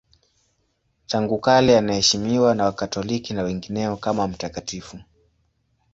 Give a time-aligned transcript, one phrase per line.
[1.07, 4.99] Tangu kale anaheshimiwa na Wakatoliki na wengineo kama mtakatifu.